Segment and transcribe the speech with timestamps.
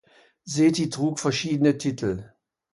[0.45, 2.31] Seti trug verschiedene Titel.